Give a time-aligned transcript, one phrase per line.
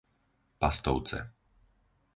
[0.59, 1.19] Pastovce